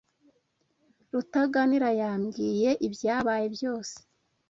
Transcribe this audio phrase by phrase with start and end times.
[1.11, 3.95] Rutaganira yambwiye ibyabaye byose.